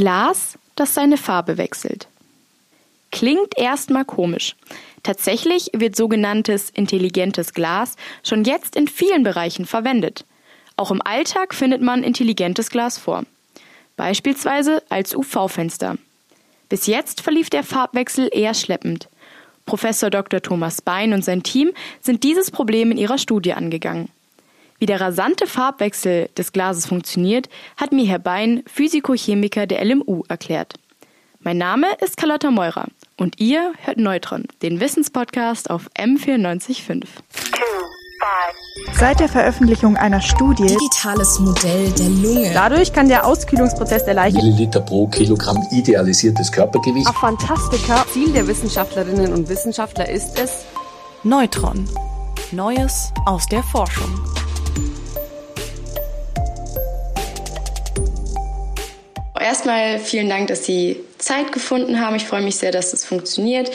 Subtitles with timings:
[0.00, 2.08] Glas, das seine Farbe wechselt.
[3.12, 4.56] Klingt erstmal komisch.
[5.02, 10.24] Tatsächlich wird sogenanntes intelligentes Glas schon jetzt in vielen Bereichen verwendet.
[10.76, 13.24] Auch im Alltag findet man intelligentes Glas vor.
[13.98, 15.98] Beispielsweise als UV-Fenster.
[16.70, 19.10] Bis jetzt verlief der Farbwechsel eher schleppend.
[19.66, 20.40] Professor Dr.
[20.40, 24.08] Thomas Bein und sein Team sind dieses Problem in ihrer Studie angegangen.
[24.80, 30.72] Wie der rasante Farbwechsel des Glases funktioniert, hat mir Herr Bein, Physikochemiker der LMU, erklärt.
[31.40, 32.86] Mein Name ist Carlotta Meurer
[33.18, 37.04] und ihr hört Neutron, den Wissenspodcast auf M945.
[38.94, 42.50] Seit der Veröffentlichung einer Studie Digitales Modell der Lunge.
[42.54, 47.06] Dadurch kann der Auskühlungsprozess der Leiche Milliliter pro Kilogramm idealisiertes Körpergewicht.
[47.06, 48.06] Ach, Fantastika.
[48.10, 50.64] Ziel der Wissenschaftlerinnen und Wissenschaftler ist es,
[51.22, 51.86] Neutron.
[52.50, 54.39] Neues aus der Forschung.
[59.40, 62.14] Erstmal vielen Dank, dass Sie Zeit gefunden haben.
[62.14, 63.70] Ich freue mich sehr, dass es funktioniert.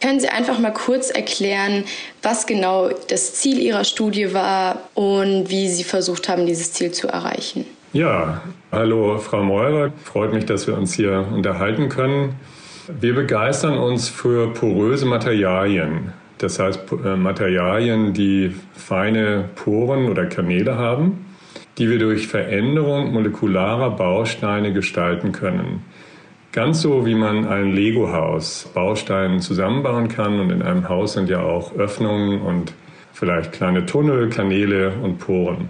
[0.00, 1.84] Können Sie einfach mal kurz erklären,
[2.22, 7.08] was genau das Ziel Ihrer Studie war und wie Sie versucht haben, dieses Ziel zu
[7.08, 7.64] erreichen?
[7.92, 9.90] Ja, hallo Frau Meurer.
[10.04, 12.36] Freut mich, dass wir uns hier unterhalten können.
[13.00, 16.12] Wir begeistern uns für poröse Materialien.
[16.38, 21.27] Das heißt äh, Materialien, die feine Poren oder Kanäle haben
[21.78, 25.84] die wir durch Veränderung molekularer Bausteine gestalten können.
[26.50, 31.40] Ganz so wie man ein Lego-Haus Bausteinen zusammenbauen kann und in einem Haus sind ja
[31.40, 32.72] auch Öffnungen und
[33.12, 35.68] vielleicht kleine Tunnel, Kanäle und Poren.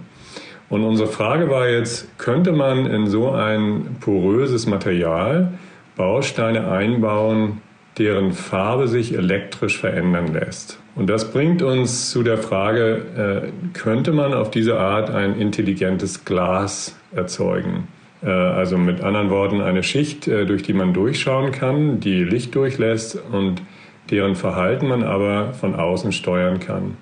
[0.69, 5.53] Und unsere Frage war jetzt, könnte man in so ein poröses Material
[5.95, 7.61] Bausteine einbauen,
[7.97, 10.79] deren Farbe sich elektrisch verändern lässt?
[10.99, 16.25] Und das bringt uns zu der Frage, äh, könnte man auf diese Art ein intelligentes
[16.25, 17.87] Glas erzeugen?
[18.21, 22.53] Äh, also mit anderen Worten eine Schicht, äh, durch die man durchschauen kann, die Licht
[22.53, 23.61] durchlässt und
[24.11, 26.97] deren Verhalten man aber von außen steuern kann.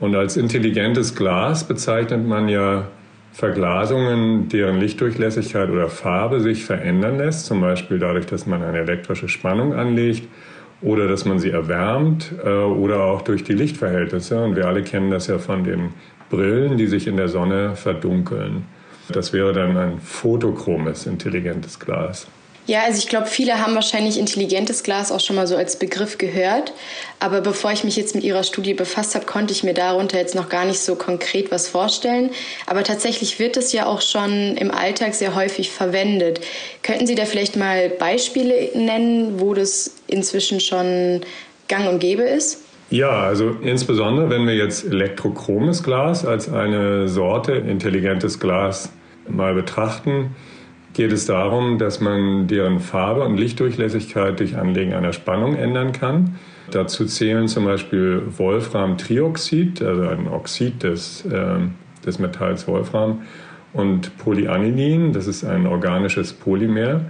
[0.00, 2.88] Und als intelligentes Glas bezeichnet man ja
[3.32, 9.30] Verglasungen, deren Lichtdurchlässigkeit oder Farbe sich verändern lässt, zum Beispiel dadurch, dass man eine elektrische
[9.30, 10.28] Spannung anlegt
[10.80, 14.42] oder dass man sie erwärmt äh, oder auch durch die Lichtverhältnisse.
[14.42, 15.90] Und wir alle kennen das ja von den
[16.30, 18.64] Brillen, die sich in der Sonne verdunkeln.
[19.08, 22.26] Das wäre dann ein photochromes, intelligentes Glas.
[22.68, 26.18] Ja, also ich glaube, viele haben wahrscheinlich intelligentes Glas auch schon mal so als Begriff
[26.18, 26.74] gehört.
[27.18, 30.34] Aber bevor ich mich jetzt mit Ihrer Studie befasst habe, konnte ich mir darunter jetzt
[30.34, 32.28] noch gar nicht so konkret was vorstellen.
[32.66, 36.42] Aber tatsächlich wird es ja auch schon im Alltag sehr häufig verwendet.
[36.82, 41.20] Könnten Sie da vielleicht mal Beispiele nennen, wo das inzwischen schon
[41.68, 42.64] gang und gäbe ist?
[42.90, 48.90] Ja, also insbesondere wenn wir jetzt elektrochromes Glas als eine Sorte intelligentes Glas
[49.28, 50.34] mal betrachten,
[50.94, 56.38] geht es darum, dass man deren Farbe und Lichtdurchlässigkeit durch Anlegen einer Spannung ändern kann.
[56.70, 61.58] Dazu zählen zum Beispiel Wolframtrioxid, also ein Oxid des, äh,
[62.04, 63.22] des Metalls Wolfram,
[63.72, 67.02] und Polyanilin, das ist ein organisches Polymer.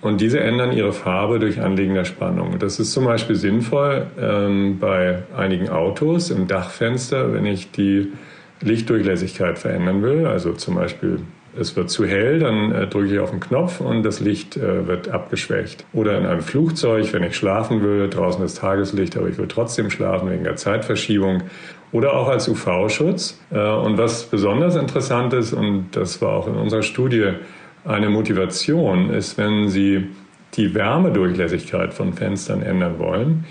[0.00, 2.58] Und diese ändern ihre Farbe durch Anlegen der Spannung.
[2.58, 8.12] Das ist zum Beispiel sinnvoll ähm, bei einigen Autos im Dachfenster, wenn ich die
[8.60, 11.20] Lichtdurchlässigkeit verändern will, also zum Beispiel
[11.58, 14.86] es wird zu hell, dann äh, drücke ich auf den Knopf und das Licht äh,
[14.86, 15.84] wird abgeschwächt.
[15.92, 19.90] Oder in einem Flugzeug, wenn ich schlafen will, draußen ist Tageslicht, aber ich will trotzdem
[19.90, 21.44] schlafen wegen der Zeitverschiebung.
[21.90, 23.40] Oder auch als UV-Schutz.
[23.50, 27.32] Äh, und was besonders interessant ist, und das war auch in unserer Studie
[27.84, 30.08] eine Motivation, ist, wenn Sie
[30.54, 33.44] die Wärmedurchlässigkeit von Fenstern ändern wollen,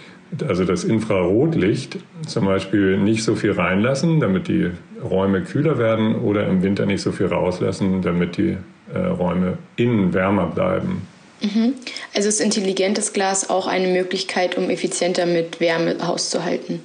[0.47, 4.71] also das Infrarotlicht zum Beispiel nicht so viel reinlassen, damit die
[5.01, 8.57] Räume kühler werden oder im Winter nicht so viel rauslassen, damit die
[8.93, 11.07] äh, Räume innen wärmer bleiben.
[11.41, 11.73] Mhm.
[12.15, 16.81] Also ist intelligentes Glas auch eine Möglichkeit, um effizienter mit Wärme hauszuhalten?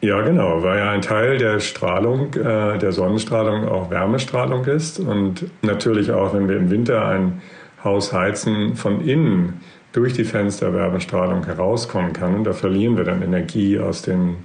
[0.00, 5.46] Ja, genau, weil ja ein Teil der Strahlung, äh, der Sonnenstrahlung auch Wärmestrahlung ist und
[5.62, 7.42] natürlich auch, wenn wir im Winter ein
[7.82, 9.60] Haus heizen, von innen
[9.92, 12.34] durch die Fenster Wärmestrahlung herauskommen kann.
[12.36, 14.36] Und da verlieren wir dann Energie aus den,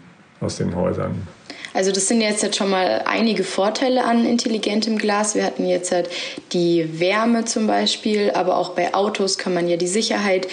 [0.41, 1.27] aus den Häusern.
[1.75, 5.33] Also das sind jetzt, jetzt schon mal einige Vorteile an intelligentem Glas.
[5.33, 6.09] Wir hatten jetzt halt
[6.51, 10.47] die Wärme zum Beispiel, aber auch bei Autos kann man ja die Sicherheit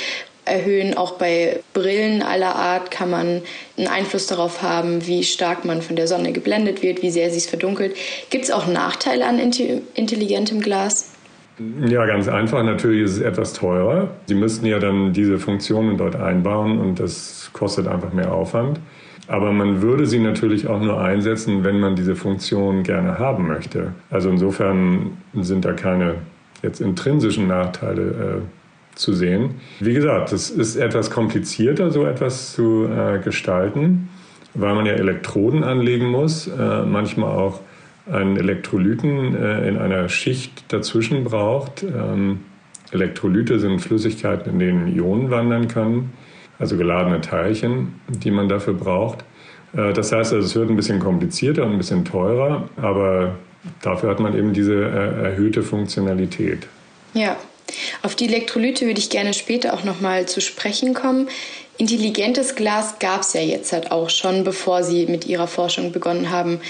[0.45, 0.97] erhöhen.
[0.97, 3.43] Auch bei Brillen aller Art kann man
[3.77, 7.39] einen Einfluss darauf haben, wie stark man von der Sonne geblendet wird, wie sehr sie
[7.39, 7.97] es verdunkelt.
[8.31, 11.13] Gibt es auch Nachteile an intelligentem Glas?
[11.87, 12.63] Ja, ganz einfach.
[12.63, 14.09] Natürlich ist es etwas teurer.
[14.27, 18.81] Sie müssten ja dann diese Funktionen dort einbauen und das kostet einfach mehr Aufwand.
[19.29, 23.93] Aber man würde sie natürlich auch nur einsetzen, wenn man diese Funktion gerne haben möchte.
[24.11, 26.17] Also insofern sind da keine
[26.63, 28.60] jetzt intrinsischen Nachteile äh,
[29.01, 29.57] zu sehen.
[29.81, 34.09] Wie gesagt, es ist etwas komplizierter, so etwas zu äh, gestalten,
[34.55, 37.61] weil man ja Elektroden anlegen muss, äh, manchmal auch
[38.11, 41.83] einen Elektrolyten äh, in einer Schicht dazwischen braucht.
[41.83, 42.41] Ähm,
[42.93, 46.13] Elektrolyte sind Flüssigkeiten, in denen Ionen wandern können,
[46.59, 49.25] also geladene Teilchen, die man dafür braucht.
[49.73, 53.37] Äh, das heißt, also, es wird ein bisschen komplizierter und ein bisschen teurer, aber
[53.83, 56.67] dafür hat man eben diese äh, erhöhte Funktionalität.
[57.15, 57.37] Ja,
[58.03, 61.29] auf die Elektrolyte würde ich gerne später auch nochmal zu sprechen kommen.
[61.79, 66.31] Intelligentes Glas gab es ja jetzt halt auch schon, bevor Sie mit Ihrer Forschung begonnen
[66.31, 66.61] haben.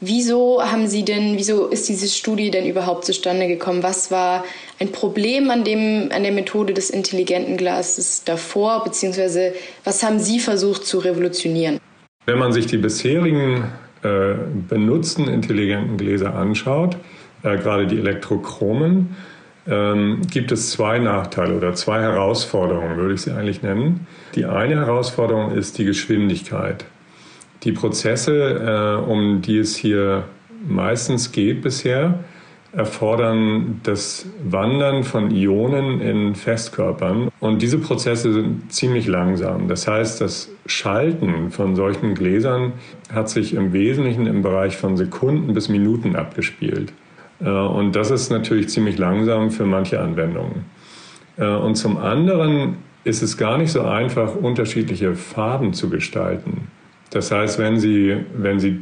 [0.00, 3.82] Wieso haben Sie denn, wieso ist diese Studie denn überhaupt zustande gekommen?
[3.82, 4.44] Was war
[4.80, 9.54] ein Problem an, dem, an der Methode des intelligenten Glases davor, beziehungsweise
[9.84, 11.78] was haben Sie versucht zu revolutionieren?
[12.26, 13.64] Wenn man sich die bisherigen
[14.02, 14.34] äh,
[14.68, 16.96] benutzten intelligenten Gläser anschaut,
[17.42, 19.16] äh, gerade die Elektrochromen,
[19.66, 24.06] ähm, gibt es zwei Nachteile oder zwei Herausforderungen, würde ich sie eigentlich nennen.
[24.34, 26.84] Die eine Herausforderung ist die Geschwindigkeit.
[27.62, 30.24] Die Prozesse, äh, um die es hier
[30.66, 32.20] meistens geht bisher,
[32.72, 37.30] erfordern das Wandern von Ionen in Festkörpern.
[37.40, 39.68] Und diese Prozesse sind ziemlich langsam.
[39.68, 42.72] Das heißt, das Schalten von solchen Gläsern
[43.12, 46.92] hat sich im Wesentlichen im Bereich von Sekunden bis Minuten abgespielt.
[47.44, 50.64] Äh, und das ist natürlich ziemlich langsam für manche Anwendungen.
[51.36, 56.68] Äh, und zum anderen ist es gar nicht so einfach, unterschiedliche Farben zu gestalten.
[57.10, 58.80] Das heißt, wenn Sie, wenn Sie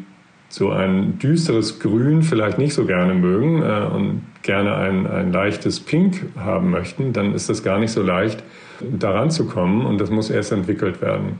[0.49, 5.81] so ein düsteres Grün vielleicht nicht so gerne mögen äh, und gerne ein, ein leichtes
[5.81, 8.43] Pink haben möchten, dann ist das gar nicht so leicht,
[8.81, 11.39] daran zu kommen und das muss erst entwickelt werden.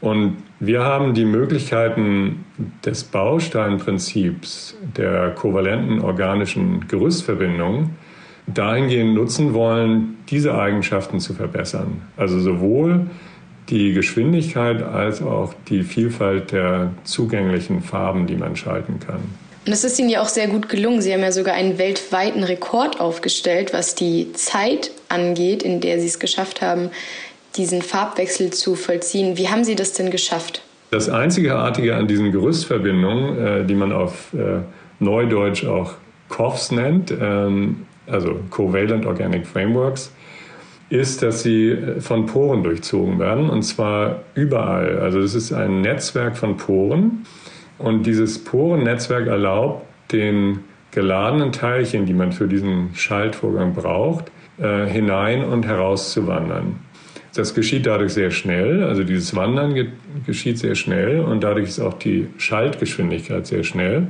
[0.00, 2.44] Und wir haben die Möglichkeiten
[2.84, 7.90] des Bausteinprinzips der kovalenten organischen Gerüstverbindung
[8.46, 12.02] dahingehend nutzen wollen, diese Eigenschaften zu verbessern.
[12.16, 13.06] Also sowohl
[13.68, 19.20] die Geschwindigkeit als auch die Vielfalt der zugänglichen Farben, die man schalten kann.
[19.66, 21.02] Und es ist Ihnen ja auch sehr gut gelungen.
[21.02, 26.06] Sie haben ja sogar einen weltweiten Rekord aufgestellt, was die Zeit angeht, in der Sie
[26.06, 26.90] es geschafft haben,
[27.56, 29.36] diesen Farbwechsel zu vollziehen.
[29.36, 30.62] Wie haben Sie das denn geschafft?
[30.90, 34.60] Das Einzigartige an diesen Gerüstverbindungen, äh, die man auf äh,
[35.00, 35.94] Neudeutsch auch
[36.28, 40.12] COFs nennt, ähm, also Covalent Organic Frameworks,
[40.88, 44.98] ist, dass sie äh, von Poren durchzogen werden und zwar überall.
[45.00, 47.26] Also es ist ein Netzwerk von Poren
[47.78, 50.60] und dieses Porennetzwerk erlaubt den
[50.92, 56.78] geladenen Teilchen, die man für diesen Schaltvorgang braucht, äh, hinein und herauszuwandern.
[57.36, 59.92] Das geschieht dadurch sehr schnell, also dieses Wandern
[60.24, 64.08] geschieht sehr schnell und dadurch ist auch die Schaltgeschwindigkeit sehr schnell.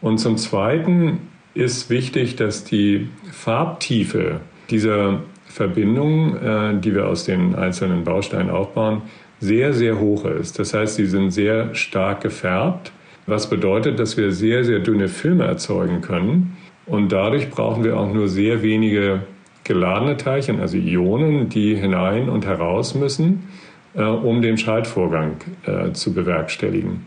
[0.00, 1.20] Und zum Zweiten
[1.54, 4.40] ist wichtig, dass die Farbtiefe
[4.70, 9.02] dieser Verbindung, äh, die wir aus den einzelnen Bausteinen aufbauen,
[9.40, 10.58] sehr, sehr hoch ist.
[10.58, 12.92] Das heißt, sie sind sehr stark gefärbt,
[13.26, 16.56] was bedeutet, dass wir sehr, sehr dünne Filme erzeugen können.
[16.86, 19.22] Und dadurch brauchen wir auch nur sehr wenige
[19.68, 23.48] geladene Teilchen, also Ionen, die hinein und heraus müssen,
[23.94, 27.06] äh, um den Schaltvorgang äh, zu bewerkstelligen.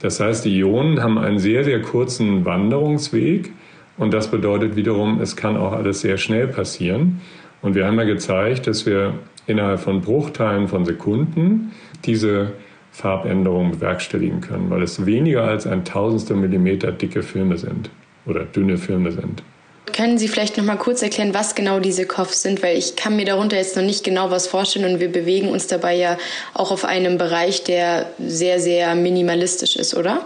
[0.00, 3.50] Das heißt, die Ionen haben einen sehr, sehr kurzen Wanderungsweg
[3.96, 7.20] und das bedeutet wiederum, es kann auch alles sehr schnell passieren.
[7.62, 9.14] Und wir haben ja gezeigt, dass wir
[9.46, 11.72] innerhalb von Bruchteilen von Sekunden
[12.04, 12.52] diese
[12.90, 17.90] Farbänderungen bewerkstelligen können, weil es weniger als ein Tausendstel Millimeter dicke Filme sind
[18.26, 19.42] oder dünne Filme sind.
[19.86, 23.16] Können Sie vielleicht noch mal kurz erklären, was genau diese Kopfs sind, weil ich kann
[23.16, 26.18] mir darunter jetzt noch nicht genau was vorstellen und wir bewegen uns dabei ja
[26.54, 30.24] auch auf einem Bereich, der sehr, sehr minimalistisch ist, oder?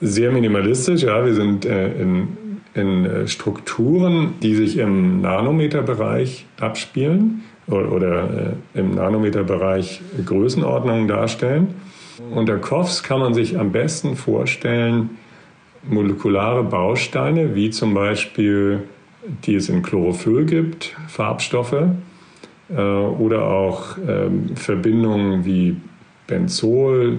[0.00, 1.24] Sehr minimalistisch, ja.
[1.24, 2.36] Wir sind äh, in
[2.74, 11.74] in äh, Strukturen, die sich im Nanometerbereich abspielen oder, oder äh, im Nanometerbereich Größenordnungen darstellen.
[12.32, 15.10] Unter COFs kann man sich am besten vorstellen
[15.82, 18.80] molekulare Bausteine, wie zum Beispiel
[19.44, 21.76] die es in Chlorophyll gibt, Farbstoffe
[22.70, 25.76] äh, oder auch ähm, Verbindungen wie
[26.26, 27.18] Benzol,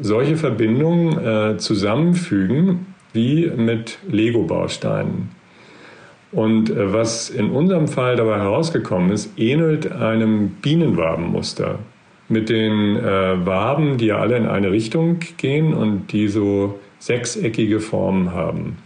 [0.00, 5.30] solche Verbindungen äh, zusammenfügen wie mit Lego-Bausteinen.
[6.32, 11.78] Und äh, was in unserem Fall dabei herausgekommen ist, ähnelt einem Bienenwabenmuster.
[12.28, 17.80] Mit den äh, Waben, die ja alle in eine Richtung gehen und die so sechseckige
[17.80, 18.78] Formen haben.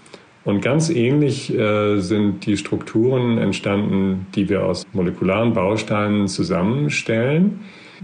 [0.45, 7.61] Und ganz ähnlich äh, sind die Strukturen entstanden, die wir aus molekularen Bausteinen zusammenstellen.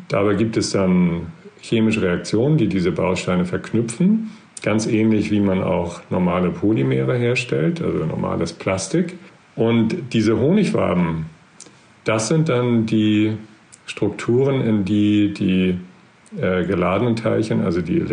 [0.09, 4.31] Dabei gibt es dann chemische Reaktionen, die diese Bausteine verknüpfen.
[4.63, 9.15] Ganz ähnlich wie man auch normale Polymere herstellt, also normales Plastik.
[9.57, 11.27] Und diese Honigwaben,
[12.05, 13.37] das sind dann die
[13.87, 15.79] Strukturen, in die die
[16.41, 18.05] äh, geladenen Teilchen, also die,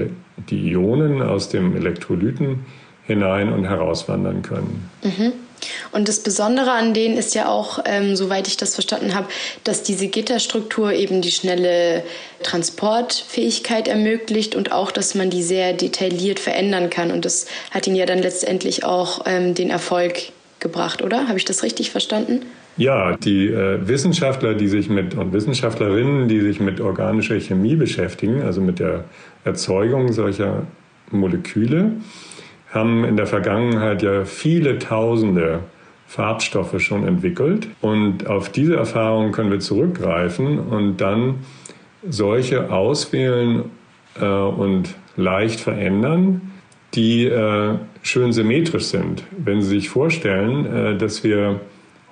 [0.49, 2.65] die Ionen aus dem Elektrolyten
[3.03, 4.89] hinein und herauswandern können.
[5.03, 5.33] Mhm.
[5.91, 9.27] Und das Besondere an denen ist ja auch, ähm, soweit ich das verstanden habe,
[9.63, 12.03] dass diese Gitterstruktur eben die schnelle
[12.41, 17.11] Transportfähigkeit ermöglicht und auch, dass man die sehr detailliert verändern kann.
[17.11, 21.27] Und das hat ihnen ja dann letztendlich auch ähm, den Erfolg gebracht, oder?
[21.27, 22.45] Habe ich das richtig verstanden?
[22.77, 28.41] Ja, die äh, Wissenschaftler, die sich mit und Wissenschaftlerinnen, die sich mit organischer Chemie beschäftigen,
[28.41, 29.03] also mit der
[29.43, 30.63] Erzeugung solcher
[31.11, 31.91] Moleküle,
[32.69, 35.59] haben in der Vergangenheit ja viele tausende
[36.07, 37.67] Farbstoffe schon entwickelt.
[37.81, 41.35] Und auf diese Erfahrungen können wir zurückgreifen und dann
[42.07, 43.65] solche auswählen
[44.19, 46.41] äh, und leicht verändern,
[46.93, 49.23] die äh, schön symmetrisch sind.
[49.37, 51.59] Wenn Sie sich vorstellen, äh, dass wir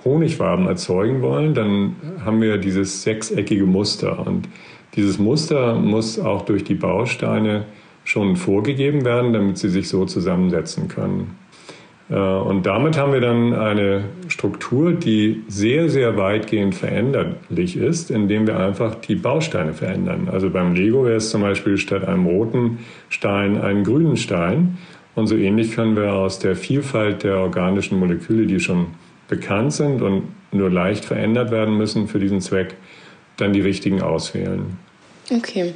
[0.05, 4.25] Honigwaben erzeugen wollen, dann haben wir dieses sechseckige Muster.
[4.25, 4.47] Und
[4.95, 7.65] dieses Muster muss auch durch die Bausteine
[8.03, 11.37] schon vorgegeben werden, damit sie sich so zusammensetzen können.
[12.09, 18.47] Äh, und damit haben wir dann eine Struktur, die sehr, sehr weitgehend veränderlich ist, indem
[18.47, 20.27] wir einfach die Bausteine verändern.
[20.31, 22.79] Also beim Lego wäre es zum Beispiel statt einem roten
[23.09, 24.77] Stein einen grünen Stein.
[25.15, 28.87] Und so ähnlich können wir aus der Vielfalt der organischen Moleküle, die schon
[29.29, 32.75] bekannt sind und nur leicht verändert werden müssen für diesen Zweck,
[33.37, 34.77] dann die richtigen auswählen.
[35.31, 35.75] Okay.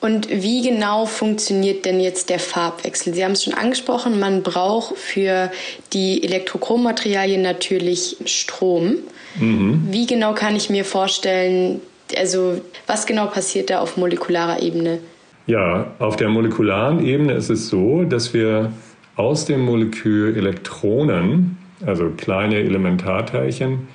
[0.00, 3.12] Und wie genau funktioniert denn jetzt der Farbwechsel?
[3.14, 5.50] Sie haben es schon angesprochen, man braucht für
[5.92, 8.98] die Elektrochrommaterialien natürlich Strom.
[9.40, 9.88] Mhm.
[9.90, 11.80] Wie genau kann ich mir vorstellen,
[12.16, 14.98] also was genau passiert da auf molekularer Ebene?
[15.46, 18.72] Ja, auf der molekularen Ebene ist es so, dass wir
[19.16, 23.88] aus dem Molekül Elektronen also kleine Elementarteilchen,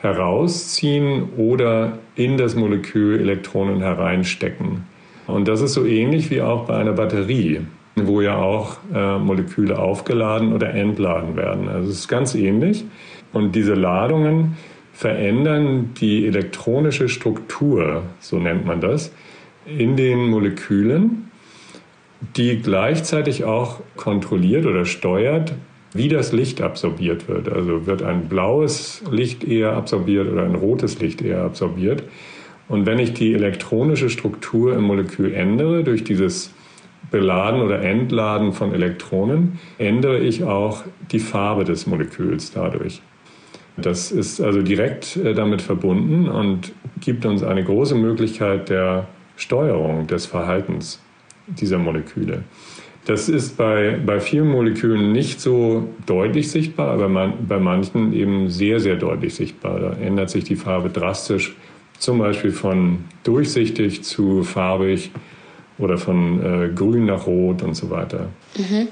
[0.00, 4.84] herausziehen oder in das Molekül Elektronen hereinstecken.
[5.26, 7.60] Und das ist so ähnlich wie auch bei einer Batterie,
[7.94, 11.68] wo ja auch äh, Moleküle aufgeladen oder entladen werden.
[11.68, 12.84] Also es ist ganz ähnlich.
[13.32, 14.56] Und diese Ladungen
[14.92, 19.12] verändern die elektronische Struktur, so nennt man das,
[19.66, 21.30] in den Molekülen,
[22.36, 25.54] die gleichzeitig auch kontrolliert oder steuert,
[25.94, 27.48] wie das Licht absorbiert wird.
[27.48, 32.02] Also wird ein blaues Licht eher absorbiert oder ein rotes Licht eher absorbiert.
[32.68, 36.52] Und wenn ich die elektronische Struktur im Molekül ändere durch dieses
[37.10, 43.02] Beladen oder Entladen von Elektronen, ändere ich auch die Farbe des Moleküls dadurch.
[43.76, 50.06] Das ist also direkt äh, damit verbunden und gibt uns eine große Möglichkeit der Steuerung
[50.06, 51.00] des Verhaltens
[51.46, 52.44] dieser Moleküle.
[53.04, 58.48] Das ist bei, bei vielen Molekülen nicht so deutlich sichtbar, aber man, bei manchen eben
[58.48, 59.80] sehr, sehr deutlich sichtbar.
[59.80, 61.56] Da ändert sich die Farbe drastisch,
[61.98, 65.10] zum Beispiel von durchsichtig zu farbig
[65.78, 68.28] oder von äh, grün nach rot und so weiter.
[68.56, 68.88] Mhm.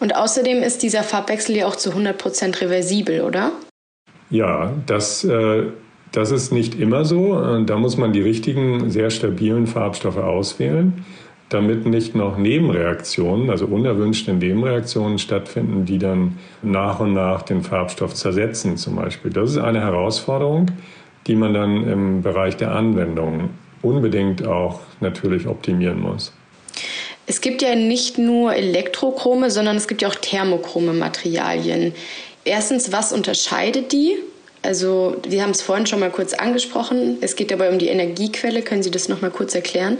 [0.00, 3.52] Und außerdem ist dieser Farbwechsel ja auch zu 100% reversibel, oder?
[4.28, 5.66] Ja, das, äh,
[6.10, 7.62] das ist nicht immer so.
[7.64, 11.04] Da muss man die richtigen, sehr stabilen Farbstoffe auswählen
[11.48, 18.14] damit nicht noch Nebenreaktionen, also unerwünschte Nebenreaktionen stattfinden, die dann nach und nach den Farbstoff
[18.14, 19.30] zersetzen zum Beispiel.
[19.30, 20.66] Das ist eine Herausforderung,
[21.26, 23.50] die man dann im Bereich der Anwendung
[23.82, 26.32] unbedingt auch natürlich optimieren muss.
[27.28, 31.92] Es gibt ja nicht nur Elektrochrome, sondern es gibt ja auch thermochrome Materialien.
[32.44, 34.16] Erstens, was unterscheidet die?
[34.62, 37.18] Also, wir haben es vorhin schon mal kurz angesprochen.
[37.20, 38.62] Es geht dabei um die Energiequelle.
[38.62, 39.98] Können Sie das noch mal kurz erklären?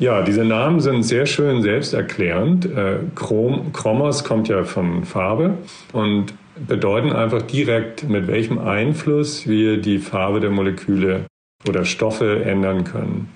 [0.00, 2.66] Ja, diese Namen sind sehr schön selbsterklärend.
[2.66, 5.54] Äh, Chrom, Chromos kommt ja von Farbe
[5.92, 6.34] und
[6.68, 11.24] bedeuten einfach direkt, mit welchem Einfluss wir die Farbe der Moleküle
[11.68, 13.28] oder Stoffe ändern können.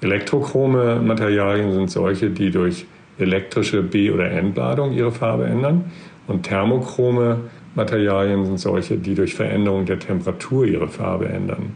[0.00, 2.86] Elektrochrome Materialien sind solche, die durch
[3.18, 5.90] elektrische B- oder Entladung ihre Farbe ändern.
[6.28, 7.40] Und thermochrome
[7.74, 11.72] Materialien sind solche, die durch Veränderung der Temperatur ihre Farbe ändern.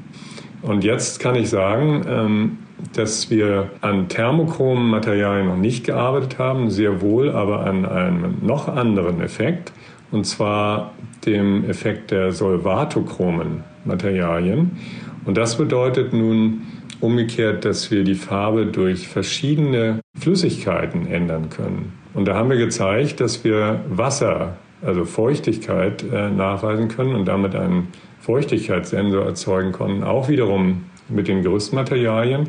[0.63, 2.59] Und jetzt kann ich sagen, ähm,
[2.95, 8.69] dass wir an thermochromen Materialien noch nicht gearbeitet haben, sehr wohl aber an einem noch
[8.69, 9.73] anderen Effekt,
[10.11, 10.93] und zwar
[11.25, 14.79] dem Effekt der solvatochromen Materialien.
[15.25, 16.63] Und das bedeutet nun
[17.01, 21.93] umgekehrt, dass wir die Farbe durch verschiedene Flüssigkeiten ändern können.
[22.15, 27.55] Und da haben wir gezeigt, dass wir Wasser, also Feuchtigkeit, äh, nachweisen können und damit
[27.55, 27.89] einen
[28.21, 32.49] Feuchtigkeitssensor erzeugen konnten, auch wiederum mit den Gerüstmaterialien,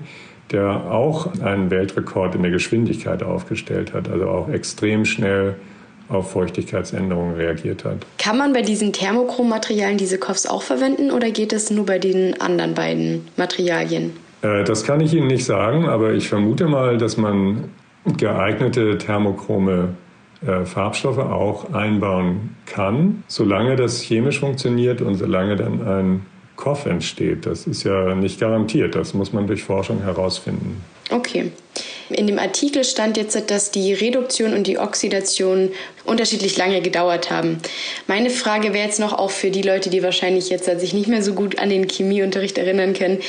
[0.51, 5.55] der auch einen Weltrekord in der Geschwindigkeit aufgestellt hat, also auch extrem schnell
[6.09, 8.05] auf Feuchtigkeitsänderungen reagiert hat.
[8.17, 12.39] Kann man bei diesen Thermochrom-Materialien diese Koffs auch verwenden oder geht es nur bei den
[12.41, 14.11] anderen beiden Materialien?
[14.41, 17.69] Äh, das kann ich Ihnen nicht sagen, aber ich vermute mal, dass man
[18.17, 19.89] geeignete thermochrome
[20.45, 27.45] äh, Farbstoffe auch einbauen kann, solange das chemisch funktioniert und solange dann ein Koff entsteht.
[27.45, 30.83] Das ist ja nicht garantiert, das muss man durch Forschung herausfinden.
[31.09, 31.51] Okay.
[32.13, 35.69] In dem Artikel stand jetzt, dass die Reduktion und die Oxidation
[36.05, 37.57] unterschiedlich lange gedauert haben.
[38.07, 41.23] Meine Frage wäre jetzt noch auch für die Leute, die wahrscheinlich jetzt sich nicht mehr
[41.23, 43.19] so gut an den Chemieunterricht erinnern können.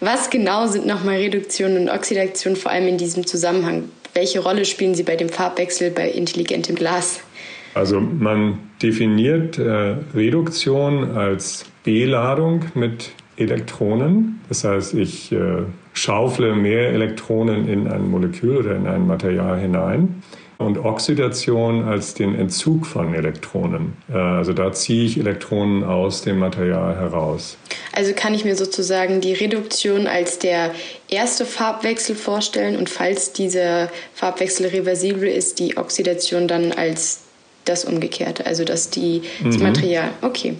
[0.00, 3.88] Was genau sind nochmal Reduktion und Oxidation vor allem in diesem Zusammenhang?
[4.14, 7.20] Welche Rolle spielen sie bei dem Farbwechsel bei intelligentem Glas?
[7.74, 13.10] Also man definiert äh, Reduktion als Beladung mit
[13.42, 14.40] Elektronen.
[14.48, 20.22] Das heißt, ich äh, schaufle mehr Elektronen in ein Molekül oder in ein Material hinein.
[20.58, 23.94] Und Oxidation als den Entzug von Elektronen.
[24.08, 27.56] Äh, also da ziehe ich Elektronen aus dem Material heraus.
[27.92, 30.70] Also kann ich mir sozusagen die Reduktion als der
[31.08, 37.22] erste Farbwechsel vorstellen und falls dieser Farbwechsel reversibel ist, die Oxidation dann als
[37.64, 39.64] das Umgekehrte, also dass die, das mhm.
[39.64, 40.10] Material.
[40.20, 40.54] Okay,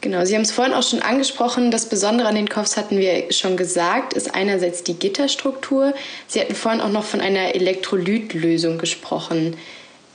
[0.00, 0.24] genau.
[0.24, 1.70] Sie haben es vorhin auch schon angesprochen.
[1.70, 5.94] Das Besondere an den Kopfs hatten wir schon gesagt, ist einerseits die Gitterstruktur.
[6.26, 9.56] Sie hatten vorhin auch noch von einer Elektrolytlösung gesprochen.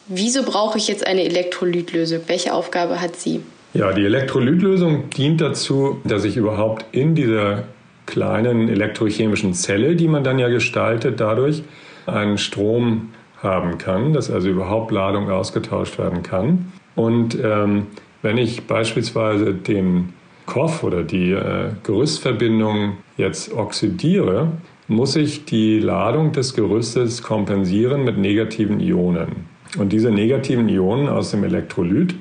[0.07, 2.21] Wieso brauche ich jetzt eine Elektrolytlösung?
[2.27, 3.41] Welche Aufgabe hat sie?
[3.73, 7.63] Ja, die Elektrolytlösung dient dazu, dass ich überhaupt in dieser
[8.05, 11.63] kleinen elektrochemischen Zelle, die man dann ja gestaltet, dadurch
[12.05, 13.12] einen Strom
[13.43, 16.71] haben kann, dass also überhaupt Ladung ausgetauscht werden kann.
[16.95, 17.87] Und ähm,
[18.21, 20.13] wenn ich beispielsweise den
[20.45, 24.51] Koff oder die äh, Gerüstverbindung jetzt oxidiere,
[24.87, 29.47] muss ich die Ladung des Gerüstes kompensieren mit negativen Ionen.
[29.77, 32.15] Und diese negativen Ionen aus dem Elektrolyt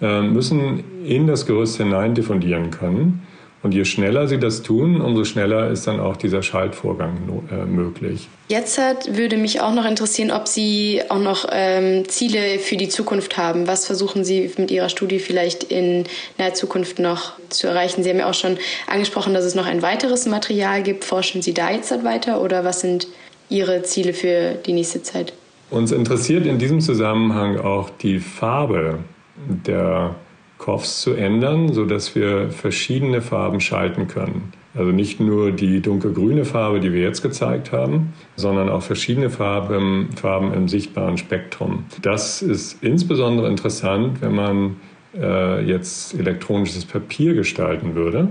[0.00, 3.23] äh, müssen in das Gerüst hinein diffundieren können.
[3.64, 7.16] Und je schneller sie das tun, umso schneller ist dann auch dieser Schaltvorgang
[7.50, 8.28] äh, möglich.
[8.48, 12.90] Jetzt hat, würde mich auch noch interessieren, ob Sie auch noch ähm, Ziele für die
[12.90, 13.66] Zukunft haben.
[13.66, 16.04] Was versuchen Sie mit Ihrer Studie vielleicht in
[16.36, 18.02] naher Zukunft noch zu erreichen?
[18.02, 21.02] Sie haben ja auch schon angesprochen, dass es noch ein weiteres Material gibt.
[21.02, 23.06] Forschen Sie da jetzt weiter oder was sind
[23.48, 25.32] Ihre Ziele für die nächste Zeit?
[25.70, 28.98] Uns interessiert in diesem Zusammenhang auch die Farbe
[29.46, 30.16] der
[30.64, 34.50] Koffs zu ändern, sodass wir verschiedene Farben schalten können.
[34.74, 40.08] Also nicht nur die dunkelgrüne Farbe, die wir jetzt gezeigt haben, sondern auch verschiedene Farben,
[40.16, 41.84] Farben im sichtbaren Spektrum.
[42.00, 44.76] Das ist insbesondere interessant, wenn man
[45.14, 48.28] äh, jetzt elektronisches Papier gestalten würde.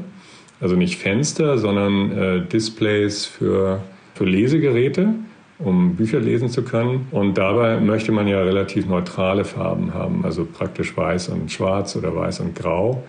[0.60, 3.84] Also nicht Fenster, sondern äh, Displays für,
[4.16, 5.14] für Lesegeräte
[5.64, 7.08] um Bücher lesen zu können.
[7.12, 12.16] Und dabei möchte man ja relativ neutrale Farben haben, also praktisch weiß und schwarz oder
[12.16, 13.04] weiß und grau,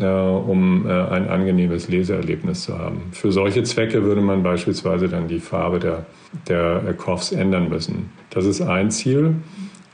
[0.00, 3.02] äh, um äh, ein angenehmes Leseerlebnis zu haben.
[3.12, 6.04] Für solche Zwecke würde man beispielsweise dann die Farbe der,
[6.48, 8.10] der Koffs ändern müssen.
[8.30, 9.34] Das ist ein Ziel.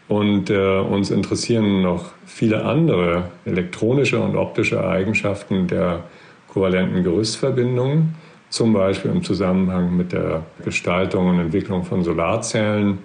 [0.09, 6.05] Und äh, uns interessieren noch viele andere elektronische und optische Eigenschaften der
[6.48, 8.14] kovalenten Gerüstverbindungen
[8.50, 12.98] zum Beispiel im Zusammenhang mit der Gestaltung und Entwicklung von Solarzellen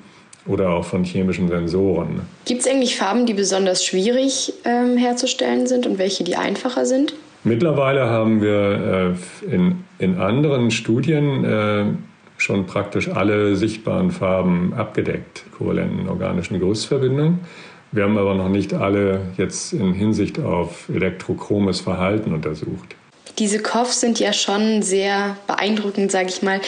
[0.45, 2.21] oder auch von chemischen Sensoren.
[2.45, 7.13] Gibt es eigentlich Farben, die besonders schwierig ähm, herzustellen sind und welche, die einfacher sind?
[7.43, 11.85] Mittlerweile haben wir äh, in, in anderen Studien äh,
[12.37, 17.39] schon praktisch alle sichtbaren Farben abgedeckt, kovalenten organischen Gerüstverbindungen.
[17.91, 22.95] Wir haben aber noch nicht alle jetzt in Hinsicht auf elektrochromes Verhalten untersucht.
[23.39, 26.61] Diese Koffs sind ja schon sehr beeindruckend, sage ich mal.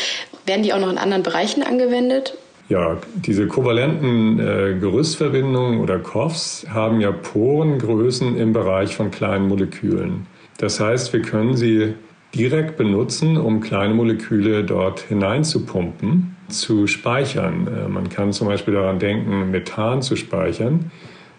[0.45, 2.37] Werden die auch noch in anderen Bereichen angewendet?
[2.69, 10.25] Ja, diese kovalenten äh, Gerüstverbindungen oder Koffs haben ja Porengrößen im Bereich von kleinen Molekülen.
[10.57, 11.93] Das heißt, wir können sie
[12.33, 17.67] direkt benutzen, um kleine Moleküle dort hineinzupumpen, zu speichern.
[17.67, 20.91] Äh, man kann zum Beispiel daran denken, Methan zu speichern.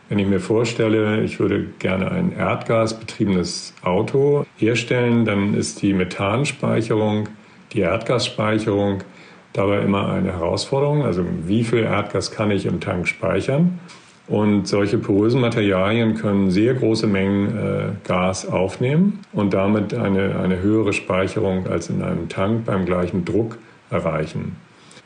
[0.08, 7.28] Wenn ich mir vorstelle, ich würde gerne ein erdgasbetriebenes Auto herstellen, dann ist die Methanspeicherung,
[7.72, 9.02] die Erdgasspeicherung
[9.54, 11.02] dabei immer eine Herausforderung.
[11.02, 13.80] Also wie viel Erdgas kann ich im Tank speichern?
[14.26, 20.60] Und solche porösen Materialien können sehr große Mengen äh, Gas aufnehmen und damit eine, eine
[20.60, 23.58] höhere Speicherung als in einem Tank beim gleichen Druck
[23.90, 24.56] erreichen.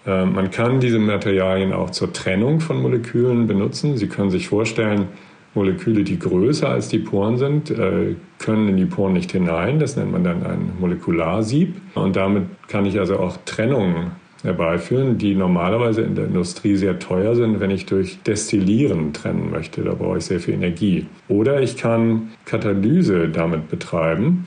[0.08, 3.96] Äh, man kann diese Materialien auch zur Trennung von Molekülen benutzen.
[3.96, 5.06] Sie können sich vorstellen,
[5.54, 9.78] Moleküle, die größer als die Poren sind, äh, können in die Poren nicht hinein.
[9.78, 11.74] Das nennt man dann ein Molekularsieb.
[11.94, 17.34] Und damit kann ich also auch Trennungen herbeiführen, die normalerweise in der Industrie sehr teuer
[17.34, 19.82] sind, wenn ich durch Destillieren trennen möchte.
[19.82, 21.06] Da brauche ich sehr viel Energie.
[21.28, 24.46] Oder ich kann Katalyse damit betreiben.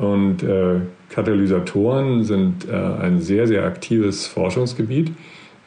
[0.00, 0.80] Und äh,
[1.10, 5.10] Katalysatoren sind äh, ein sehr, sehr aktives Forschungsgebiet.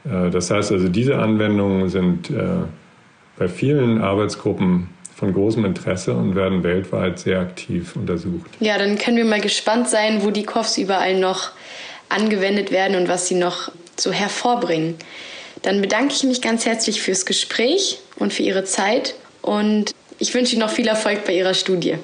[0.05, 2.43] Äh, das heißt also, diese Anwendungen sind äh,
[3.37, 8.49] bei vielen Arbeitsgruppen von großem Interesse und werden weltweit sehr aktiv untersucht.
[8.59, 11.51] Ja, dann können wir mal gespannt sein, wo die KOFs überall noch
[12.09, 14.95] angewendet werden und was sie noch so hervorbringen.
[15.61, 20.53] Dann bedanke ich mich ganz herzlich fürs Gespräch und für Ihre Zeit und ich wünsche
[20.53, 21.97] Ihnen noch viel Erfolg bei Ihrer Studie.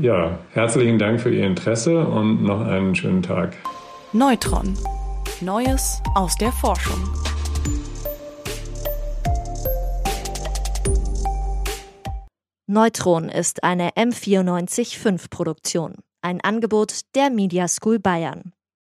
[0.00, 3.56] Ja, herzlichen Dank für Ihr Interesse und noch einen schönen Tag.
[4.12, 4.76] Neutron.
[5.40, 7.00] Neues aus der Forschung.
[12.66, 18.52] Neutron ist eine M945 Produktion, ein Angebot der Media School Bayern.